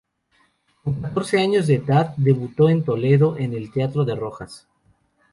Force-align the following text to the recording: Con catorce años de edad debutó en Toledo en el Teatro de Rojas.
Con 0.83 0.99
catorce 0.99 1.39
años 1.39 1.67
de 1.67 1.75
edad 1.75 2.15
debutó 2.17 2.69
en 2.71 2.83
Toledo 2.83 3.37
en 3.37 3.53
el 3.53 3.71
Teatro 3.71 4.03
de 4.03 4.15
Rojas. 4.15 4.67